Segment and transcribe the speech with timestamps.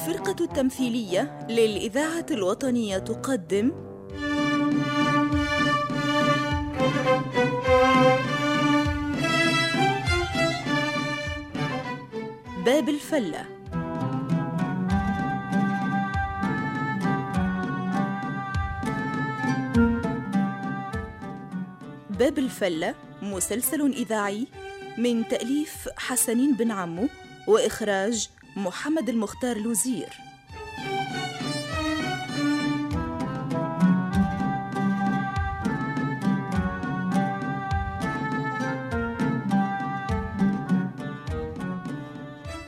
[0.00, 3.72] الفرقة التمثيلية للإذاعة الوطنية تقدم.
[12.64, 13.44] باب الفلة.
[22.10, 24.46] باب الفلة مسلسل إذاعي
[24.98, 27.08] من تأليف حسنين بن عمو
[27.46, 30.08] وإخراج محمد المختار لوزير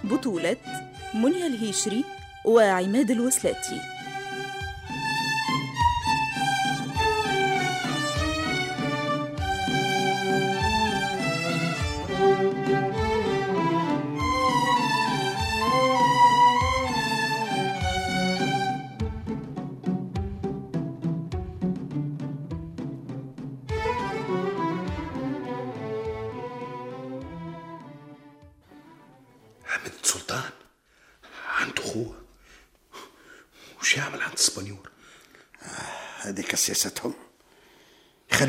[0.05, 0.57] بطولة
[1.15, 2.05] منيا الهيشري
[2.45, 3.81] وعماد الوسلاتي.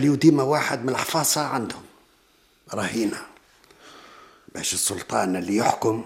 [0.04, 1.86] يخليوا ديما واحد من الحفاصة عندهم.
[2.74, 3.26] رهينة.
[4.56, 6.06] باش السلطان اللي يحكم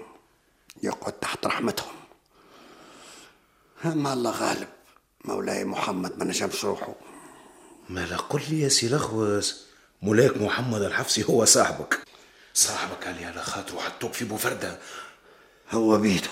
[0.84, 1.96] يقعد تحت رحمتهم.
[3.86, 4.68] أما الله غالب.
[5.26, 6.96] مولاي محمد ما نجمش روحه.
[7.90, 9.66] ما لا قل لي يا سي لغوز
[10.02, 12.00] مولاك محمد الحفصي هو صاحبك.
[12.54, 14.80] صاحبك علي على خاطره حطوك في بوفردة.
[15.72, 16.30] هو بيده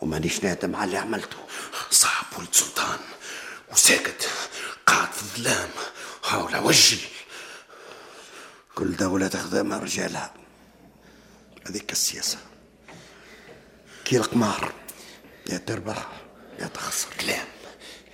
[0.00, 1.36] ومانيش نادم على اللي عملته.
[1.90, 2.98] صاحب ولد سلطان.
[3.72, 4.30] وساكت.
[4.86, 5.70] قاعد في الظلام
[6.34, 6.98] حول وجهي.
[8.74, 10.34] كل دولة تخدمها رجالها.
[11.66, 12.38] هذيك السياسة
[14.04, 14.72] كي القمار
[15.50, 16.08] يا تربح
[16.58, 17.08] يا تخسر.
[17.20, 17.46] كلام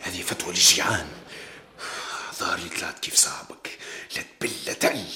[0.00, 1.08] هذه فتوى للجيعان
[2.34, 3.78] ظهر لي طلعت كيف صاحبك
[4.16, 5.06] لا تبل لا تقل.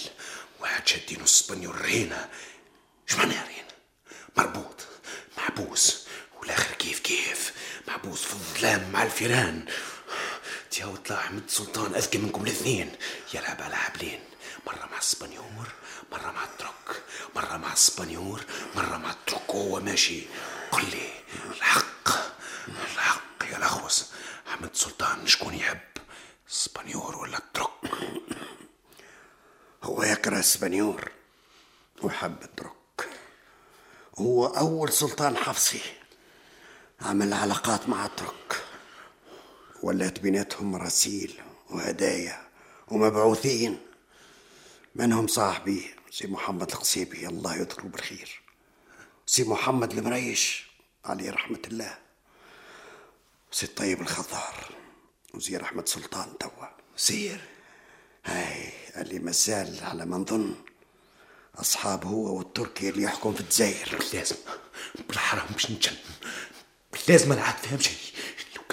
[0.60, 2.28] واحد شادين السبانيور رهينة
[3.08, 3.74] إيش معناها رهينة
[4.36, 4.86] مربوط
[5.38, 6.06] محبوس.
[6.40, 7.52] والآخر كيف كيف؟
[7.88, 9.66] محبوس في الظلام مع الفيران.
[10.74, 12.96] تياو طلع احمد سلطان أذكى منكم الاثنين.
[13.34, 14.20] يلعب على حبلين.
[14.66, 15.68] مرة مع السبانيور
[16.12, 17.02] مرة مع الترك
[17.36, 18.44] مرة مع السبانيور
[18.76, 20.22] مرة مع الترك وهو ماشي.
[20.72, 21.10] قل لي
[21.50, 22.08] الحق؟
[22.68, 24.06] الحق يا الأخوس.
[24.48, 25.78] أحمد سلطان شكون يحب؟
[26.48, 27.90] السبانيور ولا الترك
[29.82, 31.10] هو يكره السبانيور
[32.02, 33.08] ويحب الترك
[34.18, 35.80] هو أول سلطان حفصي.
[37.00, 38.64] عمل علاقات مع الترك
[39.84, 41.40] ولات بيناتهم مراسيل
[41.70, 42.48] وهدايا
[42.88, 43.78] ومبعوثين.
[44.94, 47.26] منهم صاحبي؟ سي محمد القصيبي.
[47.26, 48.40] الله يذكره بالخير.
[49.26, 50.66] سي محمد المريش
[51.04, 51.98] عليه رحمة الله.
[53.50, 54.72] سي الطيب الخضار.
[55.34, 56.66] وزير أحمد سلطان توا.
[56.96, 57.40] سير.
[58.24, 60.54] هاي اللي مازال على ما نظن
[61.56, 63.98] أصحاب هو والتركي اللي يحكم في الجزائر.
[64.14, 64.36] لازم
[65.08, 65.98] بالحرام مش نتجنن
[67.08, 67.96] لازم أنا عاد فاهم شيء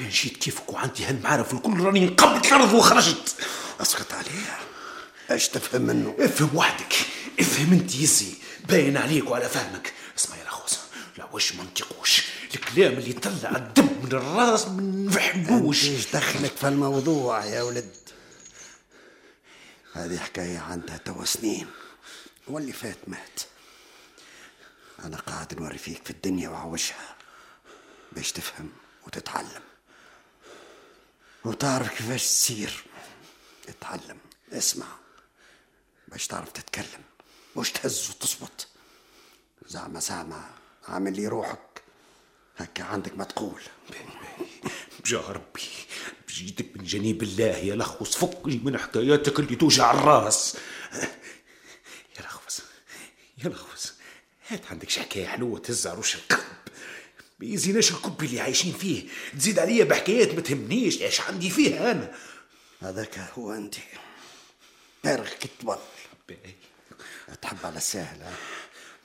[0.01, 3.35] كان جيت كيفك وعندي هالمعارف الكل راني نقبض الأرض وخرجت.
[3.81, 4.59] اسكت عليه
[5.31, 6.93] إيش تفهم منه؟ افهم وحدك.
[7.39, 8.33] افهم انت يزي.
[8.69, 9.93] باين عليك وعلى فهمك.
[10.17, 10.79] اسمع يا اخوس
[11.17, 12.23] لا وش ما نطيقوش
[12.55, 17.95] الكلام اللي يطلع الدم من الراس ما نفهموش إيش دخلك في الموضوع يا ولد؟
[19.93, 21.67] هذه حكاية عندها توا سنين.
[22.47, 23.39] واللي فات مات.
[25.03, 27.15] أنا قاعد نوري فيك في الدنيا وعوجها
[28.11, 28.69] باش تفهم
[29.07, 29.70] وتتعلم.
[31.45, 32.83] وتعرف كيفاش تسير
[33.69, 34.17] اتعلم
[34.51, 34.85] اسمع.
[36.07, 37.03] باش تعرف تتكلم.
[37.57, 38.67] مش تهز وتصمت
[39.67, 40.49] زعما زعما
[40.87, 41.83] عامل لي روحك.
[42.57, 43.61] هكا عندك ما تقول.
[44.99, 45.61] بجاه ربي
[46.27, 47.57] بجيتك من جنيب الله.
[47.57, 50.57] يا لخوص فكني من حكاياتك اللي توجع الراس.
[52.17, 52.61] يا لخوص
[53.43, 53.93] يا لخوص
[54.47, 56.60] هات عندك شي حكاية حلوة تهز عروش القلب.
[57.41, 59.07] ما يزيناش الكب اللي عايشين فيه.
[59.37, 62.11] تزيد عليا بحكايات ما تهمنيش إيش عندي فيه أنا.
[62.81, 63.75] هذاك هو أنت.
[65.03, 65.77] فارغ كتبل
[66.29, 66.53] باهي.
[67.41, 68.33] تحب على السهل ها؟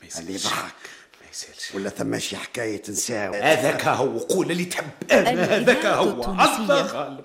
[0.00, 0.23] ما يصيرش.
[0.23, 0.75] اللي يضحك.
[1.21, 1.75] ما يسألش.
[1.75, 4.91] ولا ثماشي حكاية تنساو هذاك هو قول اللي تحب.
[5.11, 6.11] أنا هذاك هو.
[6.11, 6.82] الله التونسية.
[6.82, 7.25] غالب.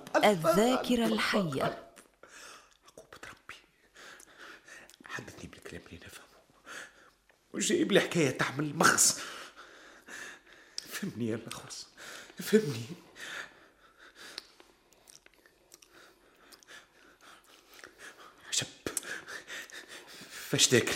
[1.13, 1.63] الحية.
[2.87, 3.55] عقوبة ربي.
[5.05, 6.27] حدثني بالكلام اللي نفهمه.
[7.53, 9.17] وجايب لي حكاية تعمل مغص.
[11.01, 11.87] فهمني يا الأخوص
[12.39, 12.85] فهمني.
[18.51, 18.67] شب.
[20.49, 20.93] فاش تاكل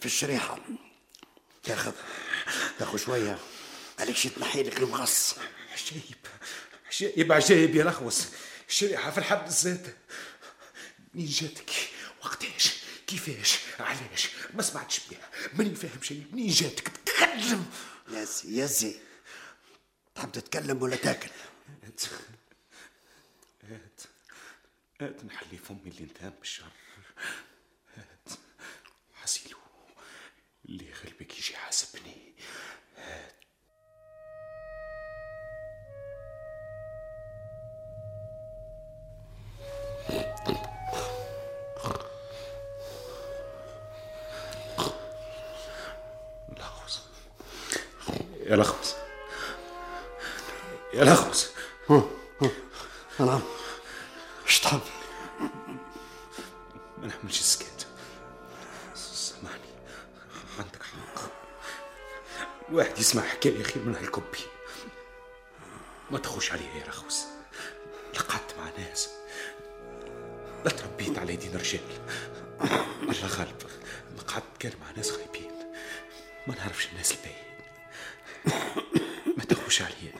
[0.00, 0.58] في الشريحة
[1.62, 1.92] تاخذ
[2.78, 3.38] تاخذ شوية.
[3.98, 5.34] عليكش تنحي لك المغص.
[5.72, 6.02] عجيب.
[6.86, 8.26] عجيب عجيب يا الأخوص
[8.68, 9.96] الشريحة في الحب الزاد
[11.14, 11.70] منين جاتك؟
[12.24, 12.77] وقتاش؟
[13.08, 15.30] كيفاش؟ علاش؟ ما سمعتش بيها.
[15.54, 17.70] ماني فاهم شيء منين جاتك؟ تكلم
[18.08, 18.94] يزي يزي
[20.14, 21.30] تحب تتكلم ولا تاكل؟
[21.84, 22.00] هات.
[23.62, 24.00] هات.
[25.00, 26.70] هات نحلي فمي اللي انتهى بالشر
[27.96, 28.38] هات.
[29.14, 29.58] حسيلو.
[30.64, 32.34] اللي غلبك يجي حاسبني
[51.90, 53.42] نعم
[54.62, 54.80] تحب
[56.98, 57.82] ما نحملش السكات
[58.94, 59.58] سامحني.
[60.58, 61.20] عندك حق.
[62.68, 64.38] الواحد يسمع حكاية خير من هالكوبي.
[66.10, 67.24] ما تخوش عليا يا رخوس.
[68.14, 69.10] لقعدت مع ناس.
[70.64, 71.80] لا تربيت على يدين رجال
[73.02, 73.62] الله غالب
[74.26, 75.50] قعدت كان مع ناس خايبين
[76.46, 77.44] ما نعرفش الناس الباين
[79.36, 80.12] ما تخوش عليا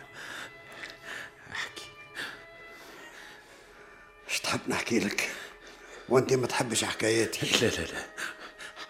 [4.48, 5.30] تحب نحكي لك؟
[6.08, 7.46] وأنت ما تحبش حكاياتي.
[7.46, 8.06] لا لا لا.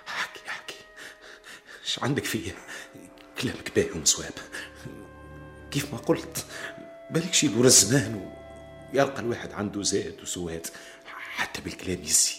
[0.09, 0.75] احكي احكي
[1.85, 2.55] إيش عندك فيا؟
[3.43, 4.33] كلامك باهي ومصواب
[5.71, 6.47] كيف ما قلت
[7.11, 8.35] بالك شي دور الزمان
[8.95, 10.67] ويلقى الواحد عنده زاد وسواد.
[11.07, 12.35] حتى بالكلام يزي.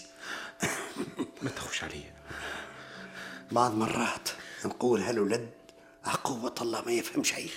[1.42, 2.14] ما تخوش عليا.
[3.52, 4.30] بعض مرات
[4.66, 5.50] نقول هالولد
[6.06, 7.52] عقوبة الله ما يفهم شيء.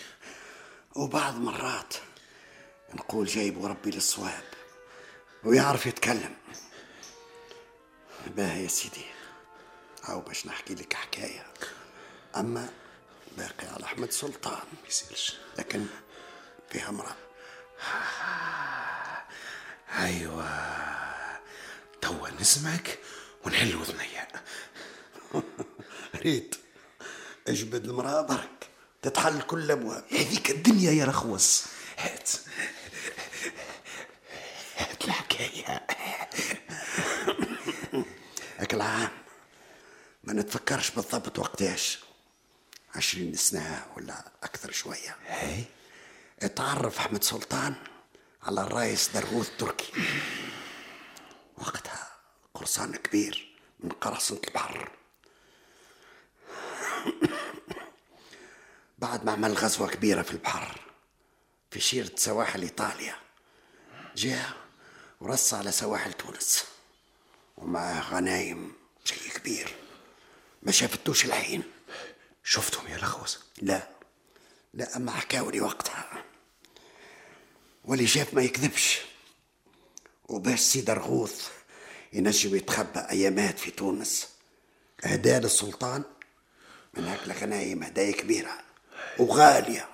[0.96, 1.94] وبعض مرات
[2.94, 4.51] نقول جايب ربي للصواب.
[5.44, 6.34] ويعرف يتكلم.
[8.26, 9.04] باهي يا سيدي؟
[10.08, 11.46] أو باش نحكي لك حكاية.
[12.36, 12.68] أما
[13.38, 14.62] باقي على أحمد سلطان.
[14.82, 15.86] ما يصيرش لكن
[16.70, 17.16] فيها امرأة.
[19.98, 20.72] أيوه.
[22.00, 22.98] توا نسمعك
[23.44, 24.28] ونحل وذنيا
[26.24, 26.54] ريت.
[27.48, 28.68] اجبد المرأة برك.
[29.02, 31.64] تتحل كل الأبواب هذيك الدنيا يا رخوص.
[31.98, 32.30] هات.
[38.58, 39.10] هاك العام
[40.24, 41.98] ما نتفكرش بالضبط وقتاش
[42.94, 45.16] عشرين سنة ولا أكثر شوية.
[45.26, 45.64] هاي
[46.42, 47.74] اتعرف أحمد سلطان
[48.42, 49.92] على الرئيس درغوث تركي.
[51.58, 52.08] وقتها
[52.54, 54.90] قرصان كبير من قراصنة البحر.
[58.98, 60.80] بعد ما عمل غزوة كبيرة في البحر
[61.70, 63.16] في شيرة سواحل إيطاليا.
[64.16, 64.61] جاء
[65.22, 66.64] ورص على سواحل تونس.
[67.56, 68.72] ومعه غنايم
[69.04, 69.74] شيء كبير
[70.62, 71.62] ما شافتوش العين
[72.44, 73.88] شفتهم يا لخوص؟ لا.
[74.74, 76.24] لا أما حكاولي وقتها.
[77.84, 79.00] واللي شاف ما يكذبش.
[80.28, 81.48] وباش سيد رغوث
[82.12, 84.28] ينجم يتخبى أيامات في تونس.
[85.04, 86.02] أهدى للسلطان.
[86.94, 88.60] من هاك الغنايم هدايا كبيرة.
[89.18, 89.88] وغالية.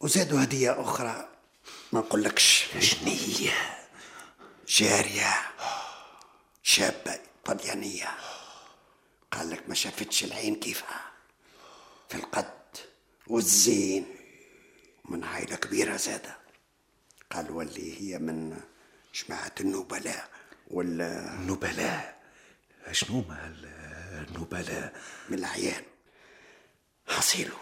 [0.00, 1.37] وزادوا هدية أخرى.
[1.92, 3.52] ما نقولكش شنية
[4.68, 5.34] جارية.
[6.62, 8.08] شابة طليانية
[9.32, 11.12] قال لك ما شافتش العين كيفها.
[12.08, 12.76] في القد
[13.26, 14.14] والزين.
[15.04, 16.38] من عائلة كبيرة زادة.
[17.30, 18.60] قال واللي هي من
[19.14, 20.30] جماعة النبلاء
[20.70, 22.18] ولا النبلاء؟
[22.92, 23.56] شنو ما
[24.28, 25.82] النبلاء؟ من الأعيان
[27.08, 27.56] حصيله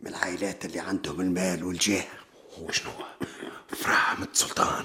[0.00, 2.04] من العائلات اللي عندهم المال والجاه.
[2.58, 2.92] وشنو؟
[3.68, 4.84] فرح أحمد سلطان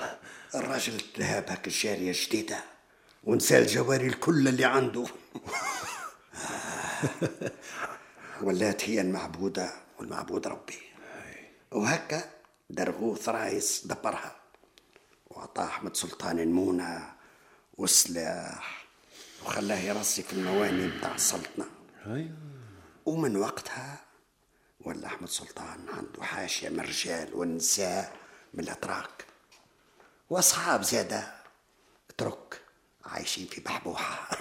[0.56, 2.64] الراجل لهاب هاك الجارية جديدة
[3.24, 5.06] ونسى الجواري الكل اللي عنده.
[8.42, 10.80] ولات هي المعبودة والمعبود ربي.
[11.72, 12.30] وهكا
[12.70, 14.36] درغوث رايس دبرها
[15.30, 17.14] وعطاه أحمد سلطان المونة
[17.78, 18.86] وسلاح
[19.46, 21.66] وخلاه يرصي في المواني بتاع السلطنة
[23.06, 24.00] ومن وقتها
[24.88, 28.16] ولا أحمد سلطان عنده حاشية من الرجال والنساء
[28.54, 29.26] من الأتراك.
[30.30, 31.34] وأصحاب زادة
[32.10, 32.62] اترك
[33.06, 34.38] عايشين في بحبوحة.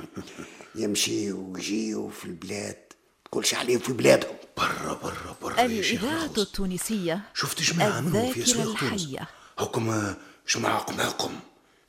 [0.74, 2.76] يمشي ويجي في البلاد
[3.24, 4.36] تقولش عليه في بلادهم.
[4.56, 6.24] برا برا برا يا شيخ الإذاعة.
[6.38, 9.16] التونسية شفت جماعة منهم في أسواق تونس
[9.58, 10.16] هكما
[10.54, 11.32] جماعة قماقم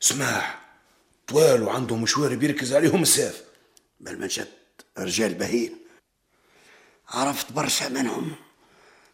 [0.00, 0.60] سماح
[1.26, 3.42] طوال وعندهم شوارب يركز عليهم السيف.
[4.00, 4.48] بل من جد
[4.98, 5.89] رجال بهين
[7.10, 8.36] عرفت برشا منهم.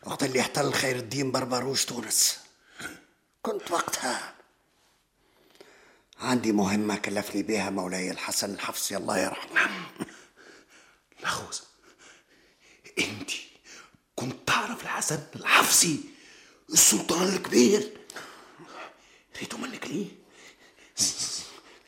[0.03, 2.39] وقت اللي احتل خير الدين بربروش تونس.
[3.43, 4.35] كنت وقتها.
[6.21, 9.71] عندي مهمة كلفني بها مولاي الحسن الحفصي الله يرحمه.
[11.21, 11.63] الأخوز
[12.99, 13.31] انت
[14.17, 16.01] كنت تعرف الحسن الحفصي؟
[16.73, 17.93] السلطان الكبير.
[19.41, 20.07] ريتو منك ليه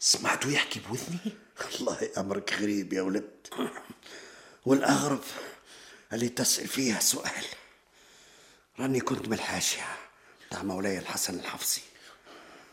[0.00, 3.30] سمعته يحكي بوذني والله أمرك غريب يا ولد.
[6.12, 7.44] اللي تسأل فيها سؤال.
[8.78, 9.96] راني كنت من الحاشية
[10.48, 11.82] بتاع مولاي الحسن الحفصي.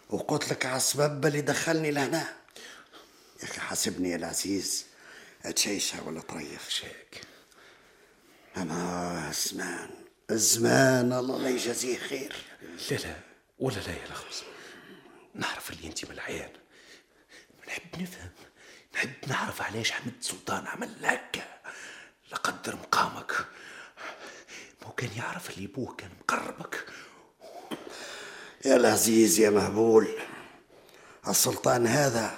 [0.10, 2.36] وقلت لك على السبب اللي دخلني لهنا.
[3.39, 4.86] يا أخي حاسبني يا العزيز
[5.56, 7.22] تشيشة ولا طريف شاك
[8.58, 9.89] أما الزمان
[10.32, 12.36] الزمان الله لا يجازيه خير.
[12.92, 13.15] لا لا
[13.60, 14.44] ولا لا يا الأخوز
[15.34, 16.51] نعرف اللي أنت من العيان
[17.68, 18.30] نحب نفهم.
[18.94, 21.54] نحب نعرف علاش حمد سلطان عمل هكا
[22.32, 23.46] لقدر مقامك.
[24.86, 26.86] مو كان يعرف اللي ابوه كان مقربك.
[28.65, 30.08] يا العزيز يا مهبول
[31.27, 32.38] السلطان هذا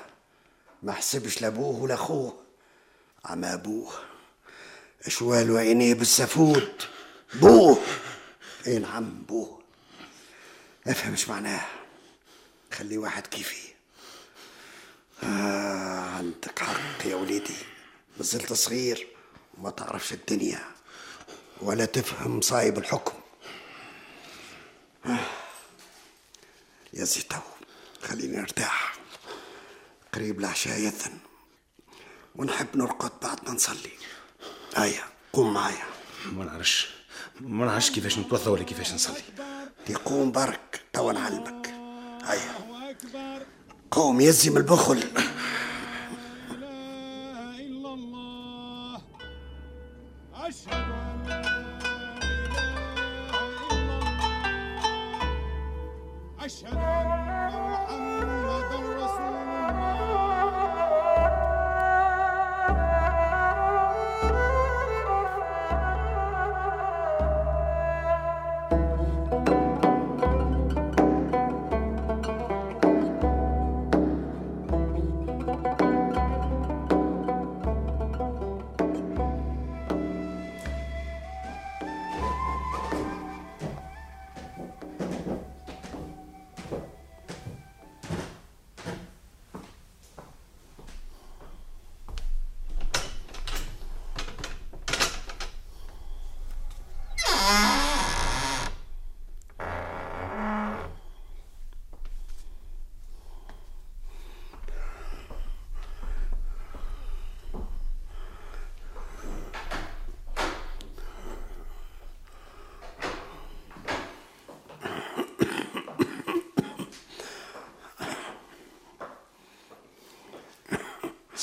[0.83, 2.43] ما حسبش لابوه ولا أخوه.
[3.25, 3.93] عما أبوه
[5.07, 6.81] شوال عينيه بالسفود.
[7.33, 7.77] بوه!
[8.67, 9.61] اي نعم بوه.
[10.87, 11.65] أفهم إيش معناه.
[12.73, 13.73] خلي واحد كيفي.
[15.23, 17.55] آه عندك حق يا وليدي.
[18.17, 19.16] مازلت صغير.
[19.57, 20.63] وما تعرفش الدنيا
[21.61, 23.13] ولا تفهم صايب الحكم.
[26.93, 27.37] يا زيتو
[28.03, 28.97] خليني ارتاح.
[30.13, 31.17] قريب العشاء يذن
[32.35, 33.91] ونحب نرقد بعد ما نصلي.
[34.75, 35.85] هيا قوم معايا.
[36.25, 36.89] ما نعرفش
[37.39, 39.23] ما نعرفش كيفاش نتوضا ولا كيفاش نصلي.
[39.89, 41.67] يقوم برك توا نعلمك.
[42.23, 42.57] هيا.
[43.91, 45.26] قوم يزم البخل.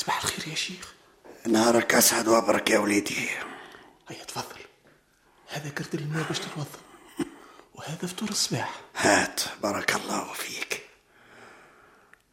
[0.05, 0.93] صباح الخير يا شيخ.
[1.47, 3.29] نهارك أسعد وأبرك يا وليدي.
[4.09, 4.61] هيا تفضل.
[5.47, 6.79] هذا كرت الماء باش تتوضأ.
[7.73, 8.81] وهذا فطور الصباح.
[8.95, 10.89] هات بارك الله فيك.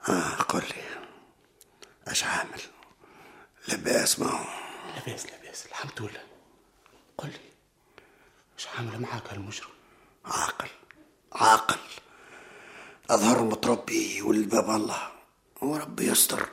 [0.08, 0.82] آه قل لي
[2.08, 2.60] أش عامل؟
[3.68, 4.46] لباس معه
[4.96, 6.24] لاباس لاباس الحمد لله.
[7.18, 7.50] قل لي
[8.58, 9.70] إيش عامل معاك هالمجرم؟
[10.24, 10.68] عاقل
[11.32, 11.78] عاقل.
[13.10, 15.12] أظهر متربي ولد باب الله.
[15.62, 16.48] وربي يستر.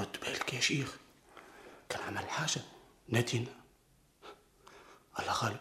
[0.00, 0.96] رد بالك يا شيخ.
[1.88, 2.62] كان عمل حاجة.
[3.08, 3.54] نادينا.
[5.18, 5.60] الله غالب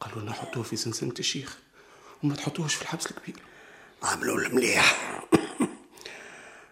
[0.00, 1.58] قالوا لنا حطوه في سنسنة الشيخ.
[2.22, 3.42] وما تحطوهش في الحبس الكبير.
[4.02, 5.18] عملوا المليح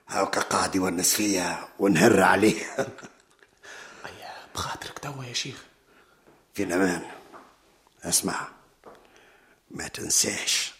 [0.08, 2.62] هاوكا قاعد يونس فيا ونهر عليه.
[4.06, 5.64] أيا بخاطرك توا يا شيخ.
[6.54, 7.10] في الأمان
[8.02, 8.48] اسمع.
[9.70, 10.74] ما تنساش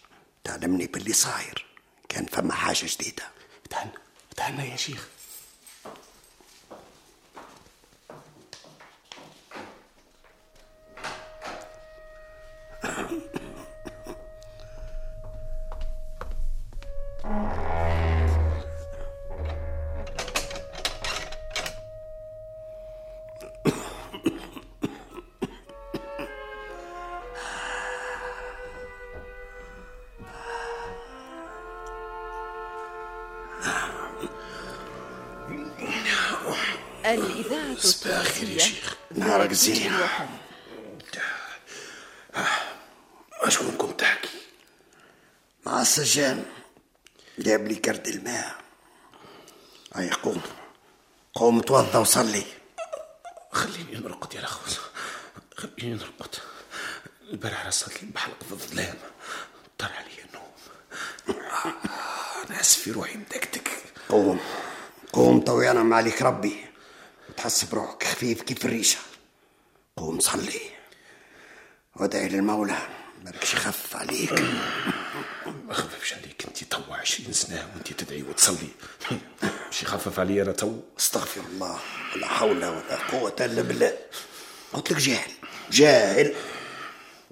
[0.45, 1.67] تعلمني باللي صاير.
[2.09, 3.29] كان فما حاجة جديدة.
[3.71, 3.93] تهنى
[4.37, 5.09] تهنى يا شيخ.
[37.15, 38.97] الإذاعة صباح الخير يا التونسية شيخ.
[39.11, 39.93] نهارك زين.
[43.33, 44.29] أشكونكم تحكي
[45.67, 46.45] مع السجان.
[47.39, 48.57] جاب لي كرد الماء.
[49.95, 50.43] هيا قوم.
[51.35, 52.45] قوم توضى وصلي.
[53.53, 54.65] خليني نرقد يا الأخوة
[55.57, 56.35] خليني نرقد.
[57.31, 58.95] البارح رصدت لي بحلقة في الظلام.
[59.79, 60.53] طر علي النوم.
[62.49, 63.71] ناس في روحي مدكتك
[64.09, 64.41] قوم.
[65.13, 66.67] قوم توي أنا ما عليك ربي.
[67.37, 68.99] تحس بروحك خفيف كيف الريشة.
[69.97, 70.61] قوم صلي.
[71.97, 72.77] وادعي للمولى
[73.25, 74.33] بركش يخف عليك؟
[75.67, 76.45] ما خففش عليك.
[76.47, 78.69] انت تو عشرين سنة وانت تدعي وتصلي.
[79.71, 81.81] مش يخفف علي أنا تو استغفر الله.
[82.17, 83.99] لا حول ولا قوة إلا بالله.
[84.73, 85.31] قلت لك جاهل.
[85.71, 86.35] جاهل.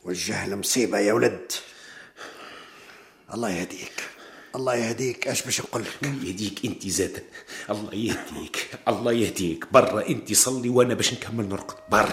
[0.02, 1.52] والجهل مصيبة يا ولد.
[3.34, 4.08] الله يهديك.
[4.54, 5.28] الله يهديك.
[5.28, 7.25] إيش باش نقول لك؟ يهديك أنت زاد
[7.70, 8.68] الله يهديك.
[8.88, 9.64] الله يهديك.
[9.73, 11.76] برا أنت صلي وأنا باش نكمل نرقد.
[11.88, 12.12] برا.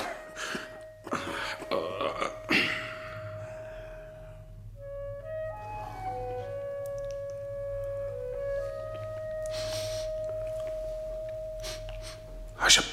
[12.60, 12.84] عجب.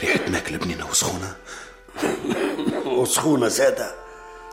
[0.00, 1.36] ريحة ماكلة بنينة وسخونة.
[2.84, 3.94] وسخونة زادة.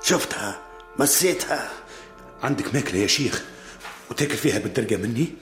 [0.04, 0.62] شفتها
[1.00, 1.72] مسيتها
[2.44, 3.44] عندك ماكلة يا شيخ
[4.12, 5.34] وتاكل فيها بالدرجة مني؟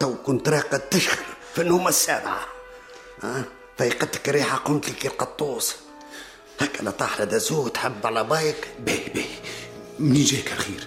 [0.00, 1.24] تو كنت راقد تشخر
[1.54, 2.46] في النومة السابعة
[3.22, 3.44] ها؟
[3.78, 5.74] فيقتك ريحة قمت لك القطوس.
[6.60, 8.68] هكا لا طاحلة دزو تحب على بايك.
[8.86, 9.38] باهي باهي
[9.98, 10.86] منين جاك الخير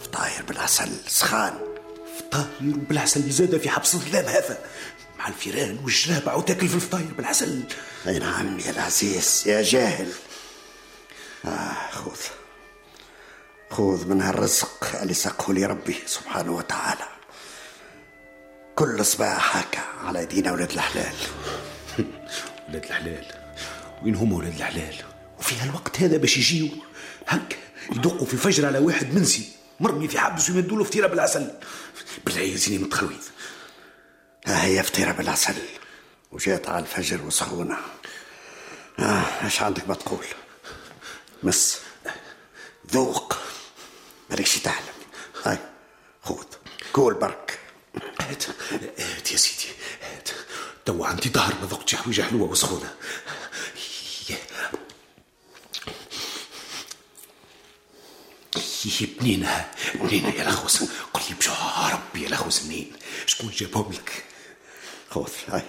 [0.00, 1.58] فطاير بالعسل سخان.
[2.18, 4.58] فطاير بالعسل زادة في حبس الظلام هذا.
[5.18, 7.62] مع الفيران والجرابع وتاكل في الفطاير بالعسل.
[8.06, 10.12] أي نعم يا العزيز يا جاهل.
[11.44, 12.16] آه خذ
[13.70, 17.08] خذ من هالرزق اللي سقه لي ربي سبحانه وتعالى.
[18.74, 21.14] كل صباح هكا على يدينا ولاد الحلال.
[22.68, 23.24] ولاد الحلال.
[24.02, 24.94] وين هم ولاد الحلال؟
[25.38, 26.68] وفي هالوقت هذا باش يجيو
[27.26, 27.56] هكا
[27.92, 29.48] يدقوا في الفجر على واحد منسي
[29.80, 31.50] مرمي في حبس ويمدوا له فطيره بالعسل.
[32.24, 33.22] بالله يزيني من التخلويض
[34.46, 35.54] ها هي فطيرة بالعسل.
[36.32, 37.76] وجات على الفجر وسخونة
[38.98, 40.24] آه إيش عندك ما تقول؟
[41.42, 41.78] مس.
[42.92, 43.47] ذوق.
[44.30, 44.98] مالكش تعلم.
[45.44, 45.58] هاي.
[46.24, 46.44] خذ
[46.92, 47.58] كول برك.
[48.20, 48.44] هات
[48.98, 50.28] هات يا سيدي هات
[50.84, 52.94] تو عندي ظهر ما ذقتش حويجه حلوة وسخونة.
[59.20, 60.82] بنينة بنينة يا لخوس.
[61.14, 62.92] قل لي بجاه ربي يا لخوس منين؟
[63.26, 64.24] شكون جابهم لك؟
[65.10, 65.62] خذ هاي.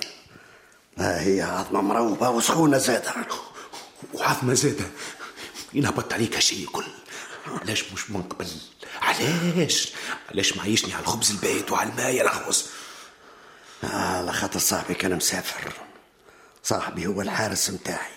[0.98, 3.14] ها هي عظمة مروبة وسخونة زادة.
[4.14, 4.86] وعظمة زادة.
[5.74, 6.86] ينهبط عليك هالشيء الكل
[7.48, 8.48] علاش مش من قبل؟
[9.02, 9.94] علاش؟
[10.30, 12.70] علاش معيشني على الخبز البايت وعلى الماء يا لخوس
[13.84, 15.74] آه على خاطر صاحبي كان مسافر.
[16.64, 18.12] صاحبي هو الحارس متاعي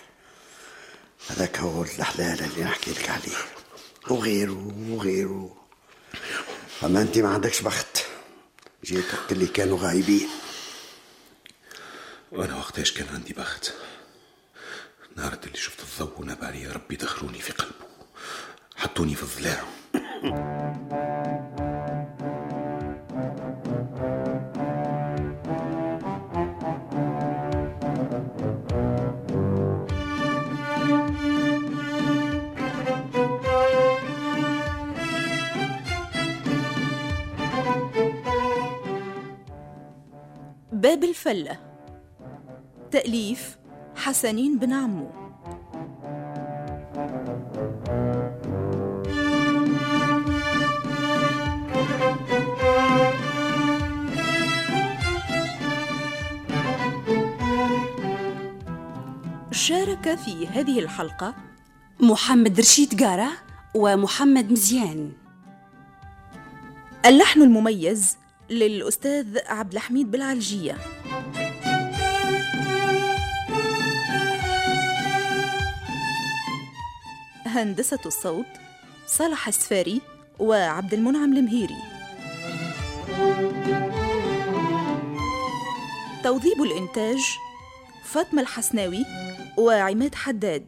[1.29, 3.37] هذاك هو الحلال اللي نحكي لك عليه.
[4.09, 5.55] وغيره وغيره.
[6.83, 8.05] أما أنت ما عندكش بخت؟
[8.83, 10.29] جيت وقت اللي كانوا غايبين.
[12.31, 13.73] وأنا وقتاش كان عندي بخت؟
[15.15, 17.92] نهار اللي شفت الضوء علي ربي دخلوني في قلبه.
[18.83, 19.63] حطوني في الضلاع
[40.71, 41.57] باب الفلة.
[42.91, 43.57] تأليف
[43.95, 45.22] حسنين بن عمو.
[59.63, 61.35] شارك في هذه الحلقة
[61.99, 63.31] محمد رشيد قارة
[63.75, 65.11] ومحمد مزيان.
[67.05, 68.17] اللحن المميز
[68.49, 70.77] للأستاذ عبد الحميد بالعلجية
[77.45, 78.45] هندسة الصوت
[79.07, 80.01] صالح السفاري
[80.39, 81.83] وعبد المنعم المهيري.
[86.23, 87.37] توظيب الإنتاج
[88.13, 89.05] فاطمة الحسناوي
[89.57, 90.65] وعماد حداد.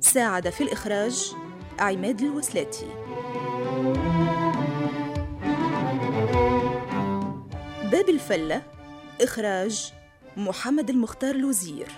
[0.00, 1.32] ساعد في الإخراج
[1.78, 2.86] عماد الوسلاتي.
[7.92, 8.62] باب الفلة
[9.20, 9.92] إخراج
[10.36, 11.88] محمد المختار الوزير.